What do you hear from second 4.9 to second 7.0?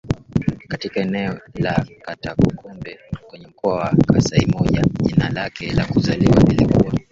Jina lake la kuzaliwa lilikuwa